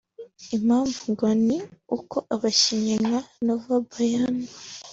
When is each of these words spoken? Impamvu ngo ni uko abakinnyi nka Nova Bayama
Impamvu 0.55 1.01
ngo 1.11 1.27
ni 1.47 1.57
uko 1.97 2.17
abakinnyi 2.33 2.95
nka 3.03 3.19
Nova 3.45 3.73
Bayama 3.89 4.47